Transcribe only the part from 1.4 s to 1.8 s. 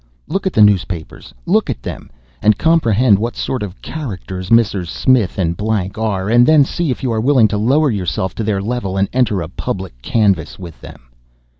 look